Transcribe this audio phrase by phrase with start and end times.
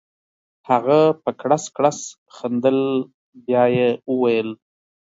[0.69, 1.99] هغه په کړس کړس
[2.35, 2.79] خندل
[3.45, 4.49] بیا یې وویل.